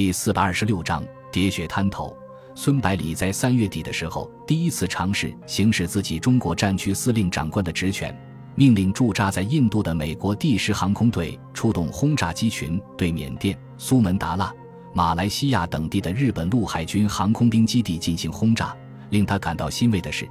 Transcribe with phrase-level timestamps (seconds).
[0.00, 2.16] 第四百二十六章喋血滩头。
[2.54, 8.18] 孙百里在三月底的时候，第一次尝试行使自己中国战区司令长官的职权，
[8.54, 14.50] 命令驻扎在印度的美国第十航空队出动轰炸机群对缅甸、苏门答腊、
[14.94, 18.74] 马来西亚等地的日本陆海军航空兵基地进行轰炸。
[19.10, 20.26] 令他感到欣慰的是，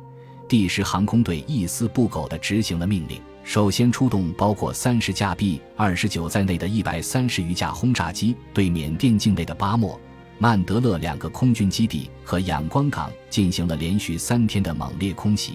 [0.48, 3.22] 第十航空队一丝不苟地执行了命令。
[3.50, 10.00] 首先出动包括三十架 B 二十九在内的一百三十余架轰炸机，对缅甸境内的巴莫、
[10.38, 15.54] 曼德勒两个空军基地和仰光港进行了连续三天的猛烈空袭。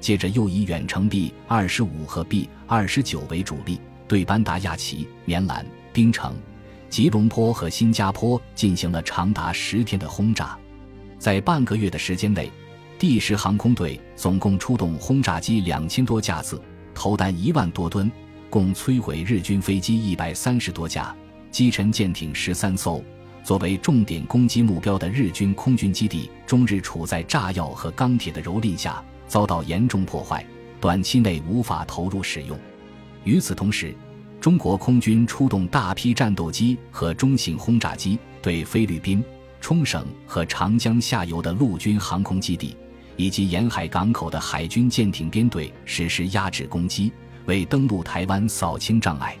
[0.00, 6.34] 接着又以远程 B 二十五和 B 二十九为主力，对班达亚奇、棉兰、槟城、
[6.88, 10.56] 吉隆坡和新加坡进行了长达十天的轰炸。
[11.18, 12.50] 在半个月的时间内，
[12.98, 16.58] 第十航空队总共出动轰炸机两千多架次。
[16.96, 18.10] 投弹一万多吨，
[18.48, 21.14] 共摧毁日军飞机一百三十多架，
[21.50, 23.04] 击沉舰艇十三艘。
[23.44, 30.44] 作为重点攻击目标的日军空军基地，终日处在炸药和钢铁的蹂躏下，遭到严重破坏，
[30.80, 32.58] 短期内无法投入使用。
[33.24, 33.94] 与此同时，
[34.40, 39.22] 中国空军出动大批战斗机和中型轰炸机，对菲律宾、
[39.60, 42.74] 冲绳和长江下游的陆军航空基地。
[43.16, 47.12] 以及沿海港口的海军舰艇编队实施压制攻击，
[47.46, 49.36] 为登陆台湾扫清障碍。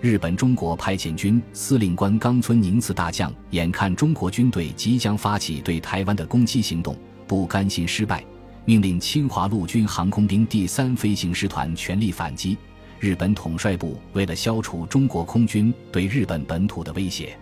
[0.00, 6.96] 日本中国派遣军司令官冈村宁次大将眼看中国军队即将发起对台湾的攻击行动，
[7.26, 8.24] 不甘心失败，
[8.64, 12.56] 命令侵华陆军航空兵第三飞行师团全力反击。
[13.00, 17.36] 日本统帅部为了消除中国空军对日本本土的威胁，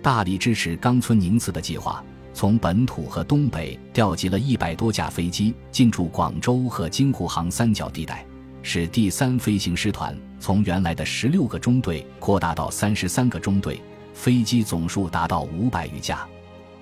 [0.00, 2.04] 大力支持冈村宁次的计划。
[2.38, 8.24] 从本土和东北调集了一百多架飞机进驻广州和京沪杭三角地带，
[8.62, 13.82] 使第三飞行师团从原来的十六个中队扩大到三十三个中队，
[14.14, 16.24] 飞机总数达到五百余架。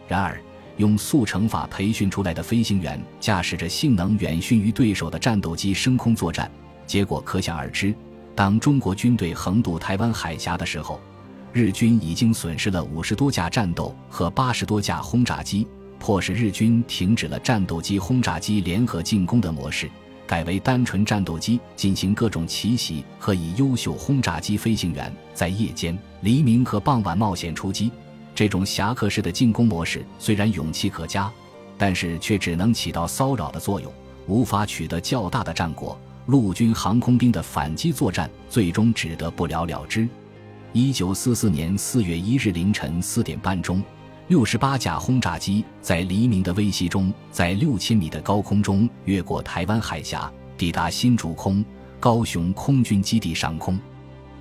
[0.07, 0.39] 然而，
[0.77, 6.51] 用速成法培训出来的飞行员驾驶着性能远逊于对手的战斗机升空作战，
[6.87, 7.95] 结果可想而知。
[8.35, 11.01] 当中国军队横渡台湾海峡的时候，
[11.57, 15.67] 日军已经损失了五十多架战斗和八十多架轰炸机，
[15.99, 19.91] 迫使日军停止了战斗机轰炸机联合进攻的模式，
[20.27, 27.91] 改为单纯战斗机进行各种奇袭和以优秀轰炸机飞行员在夜间、黎明和傍晚冒险出击。
[28.35, 31.33] 这种侠客式的进攻模式虽然勇气可嘉，
[31.79, 33.91] 但是却只能起到骚扰的作用，
[34.27, 35.99] 无法取得较大的战果。
[36.27, 40.07] 陆军航空兵的反击作战最终只得不了了之。
[40.79, 43.83] 一九四四年四月一日凌晨四点半钟，
[44.29, 51.65] 六十八架轰炸机在黎明的微曦中，在六千米的高空中越过台湾海峡，抵达新竹空
[51.99, 53.81] 高雄空军基地上空。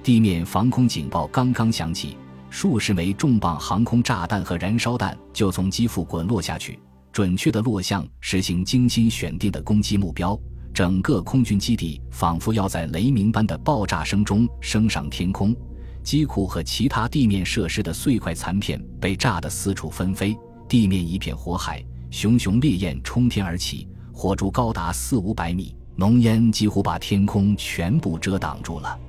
[0.03, 2.17] 地面防空警报刚刚响起，
[2.49, 6.77] 数十枚重磅航空炸弹和燃烧弹就从机腹滚落下去，
[7.13, 10.37] 准确的落向实行精心选定的攻击目标。
[10.73, 15.55] 整个空军基地仿佛要在雷鸣般的爆炸声中升上天空。
[16.05, 20.37] 机库和其他地面设施的碎块残片被炸得四处纷飞，
[20.69, 28.99] 地面一片火海，熊熊烈焰冲天而起，火柱高达四五百米，浓烟几乎把天空全部遮挡住了。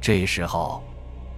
[0.00, 0.82] 这时候，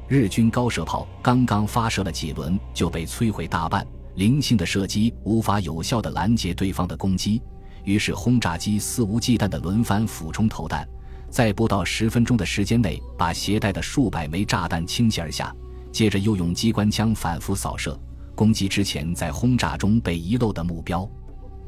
[0.06, 3.84] 日军高射炮刚刚发射了几轮就被摧毁大半，
[4.14, 7.42] 零星的射击无法有效地拦截对方的攻击，
[7.82, 10.88] 于是轰炸机肆无忌惮地轮番俯冲投弹。
[11.30, 15.54] 在不到十分钟的时间内，把携带的数百枚炸弹倾泻而下，
[15.92, 17.98] 接着又用机关枪反复扫射，
[18.34, 21.08] 攻击之前在轰炸中被遗漏的目标。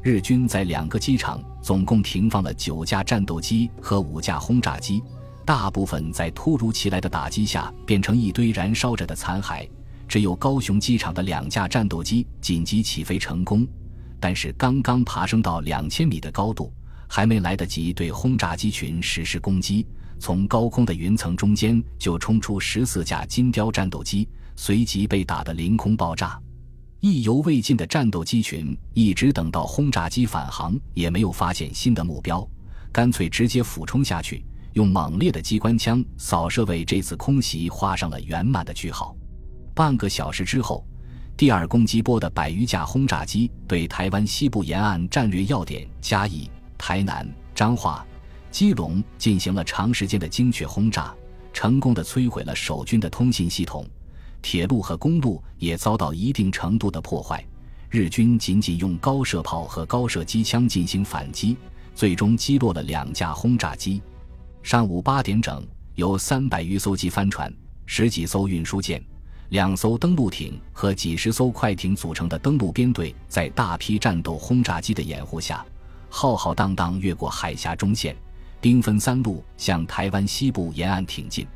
[0.01, 5.01] 日军在两个机场总共停放了九架战斗机和五架轰炸机，
[5.45, 9.65] 大部分在突如其来的打击下变成一堆燃烧着的残骸。
[10.05, 13.65] 只有高雄机场的两架战斗机紧急起飞成功，
[14.19, 16.69] 但是刚刚爬升到两千米的高度。
[17.07, 19.85] 还没来得及对轰炸机群实施攻击，
[20.19, 26.39] 从高空的云层中间就冲出十四架金雕战斗机，随即被打得凌空爆炸。
[26.99, 32.47] 意犹未尽的战斗机群一直等到轰炸机返航，也没有发现新的目标，
[32.91, 39.13] 干脆直接俯冲下去，用猛烈的机关枪扫射，为这次空袭画上了圆满的句号。
[39.75, 40.87] 半个小时之后，
[41.35, 46.49] 第二攻击波的百余架轰炸机对台湾西部沿岸战略要点加以。
[46.85, 47.25] 台南、
[47.55, 48.05] 彰化、
[48.51, 51.15] 基隆进行了长时间的精确轰炸，
[51.53, 53.87] 成功的摧毁了守军的通信系统，
[54.41, 57.41] 铁路和公路也遭到一定程度的破坏。
[57.89, 61.55] 日军仅仅用高射炮和高射机枪进行反击，
[61.95, 64.01] 最终击落了两架轰炸机。
[64.61, 65.65] 上午八点整，
[65.95, 67.49] 有三百余艘机帆船、
[67.85, 69.01] 十几艘运输舰、
[69.51, 75.65] 两艘登陆艇和几十艘快艇组成的登陆编队，在大批战斗轰炸机的掩护下，
[76.15, 78.15] 浩浩荡荡越过海峡中线，
[78.61, 81.47] 兵分三路向台湾西部沿岸挺进。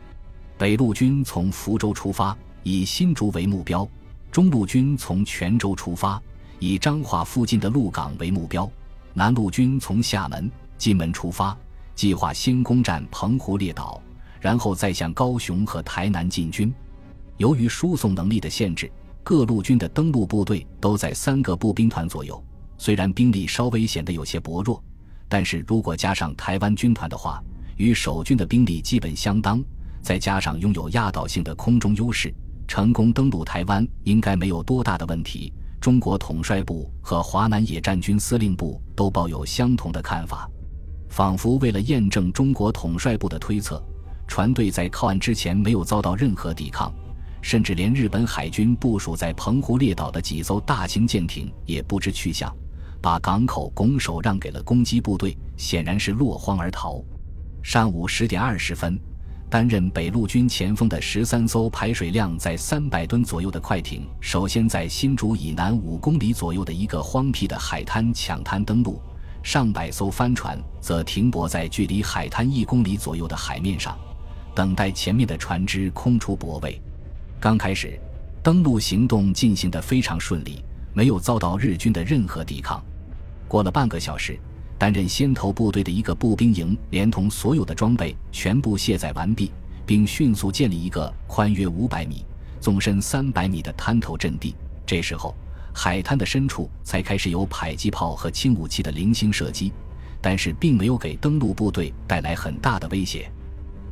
[0.57, 3.87] 北路军从福州出发，以新竹为目标；
[4.31, 6.19] 中路军从泉州出发，
[6.57, 8.67] 以彰化附近的鹿港为目标；
[9.13, 11.55] 南路军从厦门、金门出发，
[11.93, 14.01] 计划先攻占澎湖列岛，
[14.41, 16.73] 然后再向高雄和台南进军。
[17.37, 18.91] 由于输送能力的限制，
[19.23, 22.43] 各路军的登陆部队都在三个步兵团左右。
[22.77, 24.83] 虽然兵力稍微显得有些薄弱，
[25.27, 27.43] 但是如果加上台湾军团的话，
[27.75, 29.63] 与守军的兵力基本相当。
[29.99, 32.33] 再加上拥有压倒性的空中优势，
[32.65, 35.51] 成功登陆台湾应该没有多大的问题。
[35.81, 40.49] 中国统帅部和华南野战军司令部都抱有相同的看法，
[41.09, 43.83] 仿佛为了验证中国统帅部的推测，
[44.27, 46.93] 船队在靠岸之前没有遭到任何抵抗，
[47.41, 52.55] 甚至连日本海军部署在澎湖列岛的几艘大型舰艇也不知去向，
[53.07, 57.01] 把港口拱手让给了攻击部队，显然是落荒而逃。
[57.63, 58.99] 上午十点二十分。
[59.49, 69.01] 担任北路军前锋的十三艘排水量在三百吨左右的快艇，首先在新竹以南五公里左右的一个荒僻的海滩抢滩登陆；
[69.41, 73.97] 上百艘帆船则停泊在距离海滩一公里左右的海面上，
[74.53, 76.77] 等待前面的船只空出泊位。
[77.39, 77.97] 刚开始，
[78.43, 80.61] 登陆行动进行得非常顺利，
[80.93, 82.83] 没有遭到日军的任何抵抗。
[83.47, 84.37] 过了半个小时。
[84.79, 89.51] 担任先头部队的一个步兵营，连同所有的装备全部卸载完毕，
[89.87, 92.23] 并迅速建立一个宽约五百米、
[92.61, 94.55] 纵深三百米的滩头阵地。
[94.85, 95.35] 这时候，
[95.73, 99.73] 海滩的深处才开始有迫击炮和轻武器的零星射击，
[100.21, 103.27] 但是并没有给登陆部队带来很大的威胁。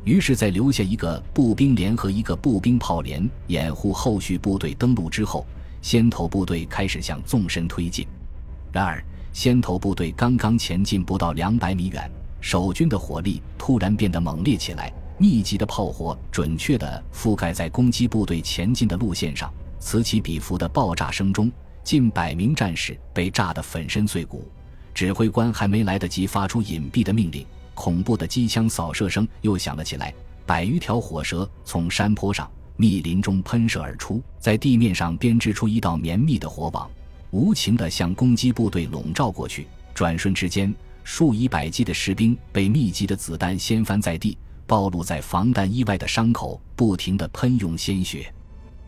[0.04, 5.44] 于是，在留下一个步兵连和一个步兵炮连掩护后续部队登陆之后，
[5.82, 8.06] 先头部队开始向纵深推进。
[8.72, 9.02] 然而，
[9.36, 12.10] 先头部队刚刚前进不到两百米远，
[12.40, 21.52] 守军的火力突然变得猛烈起来，密集的炮火准确地覆盖在攻击部队前进的路线上，此起彼伏的爆炸声中，
[21.84, 24.50] 近百名战士被炸得粉身碎骨。
[24.94, 27.44] 指挥官还没来得及发出隐蔽的命令，
[27.74, 30.14] 恐怖的机枪扫射声又响了起来，
[30.46, 36.90] 百余条火蛇从山坡上、密林中喷射而出，在地面上编织出一道绵密的火网。
[37.30, 40.74] 无情地向攻击部队笼罩过去，转瞬之间，
[41.04, 44.36] 数以百计的士兵被密集的子弹掀翻在地，
[44.66, 48.32] 暴露在防弹衣外的伤口不停地喷涌鲜血。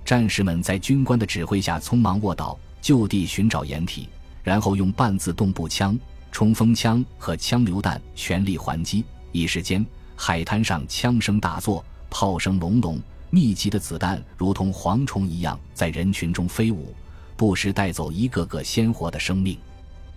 [0.05, 4.09] 战士们在军官的指挥下匆忙卧倒，就地寻找掩体，
[4.43, 5.99] 然后用半自动步枪、
[6.33, 9.05] 冲锋枪和枪榴弹全力还击。
[9.33, 9.85] 一时间，
[10.17, 12.99] 海滩上枪声大作，炮声隆隆，
[13.29, 16.95] 密集的子弹如同蝗虫一样在人群中飞舞。
[17.39, 19.57] 不时带走一个个鲜活的生命。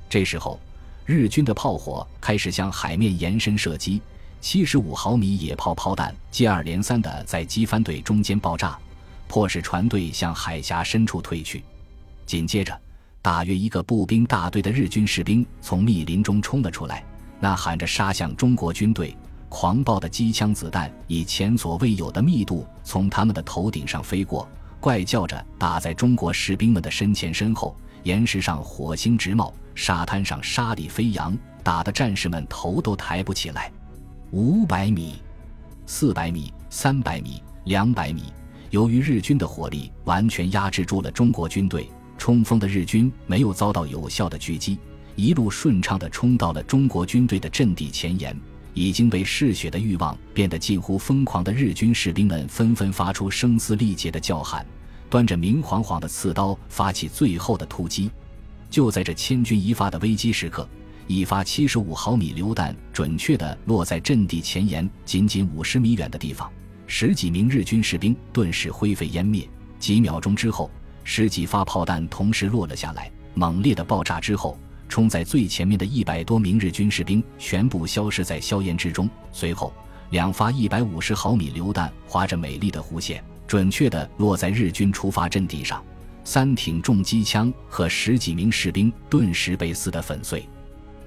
[0.10, 0.60] 这时候，
[1.06, 4.02] 日军的炮火开始向海面延伸射击，
[4.42, 8.76] 七十五毫米野炮炮弹接二连三地在机帆队中间爆炸，
[9.28, 11.64] 迫使船队向海峡深处退去。
[12.26, 12.76] 紧接着，
[13.22, 17.06] 大约一个步兵大队的日军士兵从密林中冲了出来，
[17.40, 19.16] 呐喊着杀向中国军队。
[19.48, 24.50] 狂暴的机枪子弹以前所未有的密度从他们的头顶上飞过。
[24.82, 33.72] 怪叫着打在中国士兵们的身前身后，岩石上火星直冒，沙滩上沙粒飞扬，打得战士们头都抬不起来。
[34.32, 35.22] 五百米、
[35.86, 38.34] 四百米、三百米、两百米，
[38.72, 44.80] 由于日军的火力完全压制住了中国军队，冲锋的日军没有遭到有效的狙击，
[45.16, 48.36] 一路顺畅地冲到了中国军队的阵地前沿。
[48.74, 54.66] 已经被嗜血的欲望变得近乎疯狂的日军士兵们纷纷发出声嘶力竭的叫喊，
[55.10, 58.10] 端着明晃晃的刺刀发起最后的突击。
[58.70, 60.68] 就在这千钧一发的危机时刻，
[61.08, 66.50] 一发七十五毫米榴弹准确地落在阵地前沿仅仅五十米远的地方，
[66.88, 69.48] 十几名日军士兵顿时灰飞烟灭。
[69.78, 70.72] 几秒钟之后，
[71.04, 74.58] 十几发炮弹同时落了下来，猛烈的爆炸之后。
[74.92, 79.10] 冲在最前面的一百多名日军士兵全部消失在硝烟之中。
[79.32, 79.74] 随后，
[80.10, 85.82] 两发一百五十毫米榴弹划着美丽的弧线，准确地落在日军出发阵地上。
[86.26, 90.46] 三挺重机枪和十几名士兵顿时被撕得粉碎。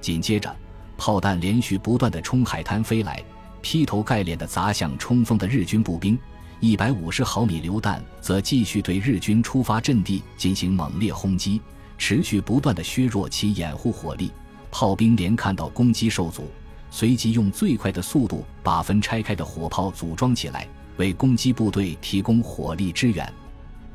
[0.01, 0.57] 紧接着，
[0.97, 3.23] 炮弹连续不断地冲海滩飞来，
[3.61, 6.19] 劈头盖脸地砸向冲锋的日军步兵。
[6.61, 11.61] 一百五十毫米榴弹则继续对日军出发阵地进行猛烈轰击。
[11.97, 14.31] 持续不断的削弱其掩护火力，
[14.71, 16.49] 炮兵连看到攻击受阻，
[16.91, 23.33] 随即用最快的速度把分拆开的火炮组装起来，为攻击部队提供火力支援。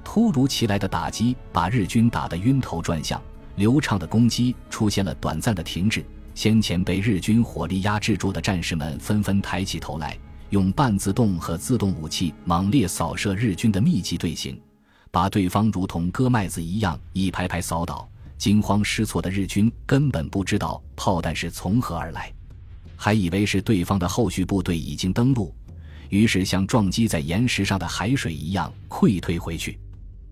[0.04, 3.22] 突如其来的打击把日军打得晕头转向，
[3.58, 6.04] 流畅的攻击出现了短暂的停滞。
[6.34, 10.18] 先前被日军火力压制住的战士们纷纷抬起头来，
[10.52, 14.60] 用半自动和自动武器猛烈扫射日军的密集队形，
[15.12, 18.08] 把对方如同割麦子一样一排排扫倒。
[18.38, 22.32] 惊慌失措的日军根本不知道炮弹是从何而来，
[22.96, 25.54] 还以为是对方的后续部队已经登陆，
[26.08, 29.78] 于是像撞击在岩石上的海水一样溃退回去。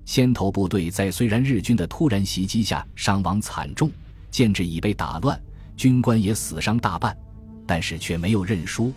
[0.05, 3.91] 先头部队在虽然日军的突然袭击下伤亡惨重，
[4.31, 5.38] 建制已被打乱，
[5.75, 7.13] 军官也死伤大半，
[7.65, 8.93] 但是却没有认输。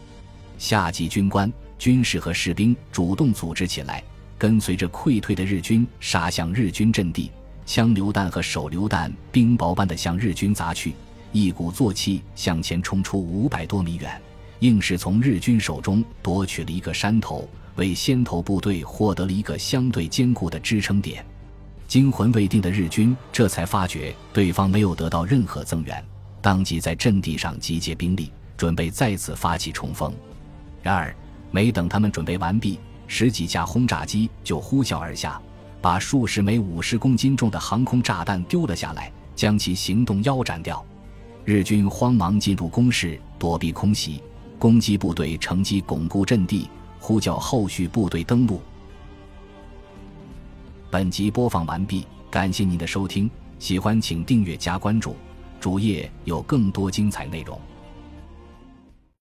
[0.56, 4.04] 下级军官、军士和士兵主动组织起来，
[4.40, 7.30] 跟随着溃退的日军杀向日军阵地。
[7.66, 10.94] 枪榴弹和手榴弹冰雹般的向日军砸去，
[11.30, 14.20] 一鼓作气向前冲出五百多米远，
[14.60, 21.24] 硬是从日军手中夺取了一个山头，为先头部队获得了一个相对坚固的支撑点。
[21.86, 26.02] 惊魂未定的日军这才发觉对方没有得到任何增援，
[26.40, 30.12] 当即在阵地上集结兵力，准备再次发起冲锋。
[30.82, 31.14] 然而，
[31.52, 32.80] 没等他们准备完毕，
[33.12, 35.42] 十几架轰炸机就呼啸而下。
[35.82, 40.84] 把数十枚五十公斤重的航空炸弹丢了下来，将其行动腰斩掉。
[41.44, 44.22] 日军慌忙进入工事，躲避空袭。
[44.60, 48.60] 攻击部队乘机巩固阵地，呼叫后续部队登陆。
[50.88, 55.16] 本集播放完毕，感谢您的收听，喜欢请订阅加关注，
[55.58, 57.58] 主页有更多精彩内容。